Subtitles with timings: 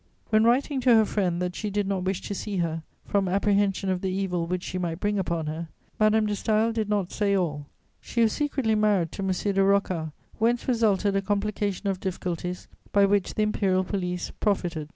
[0.31, 3.87] ]When writing to her friend that she did not wish to see her, from apprehension
[3.91, 5.67] of the evil which she might bring upon her,
[5.99, 7.67] Madame de Staël did not say all:
[7.99, 9.27] she was secretly married to M.
[9.29, 14.89] de Rocca, whence resulted a complication of difficulties by which the imperial police profited.